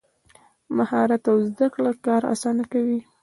[0.77, 2.99] مهارت او زده کړه کار اسانه کوي.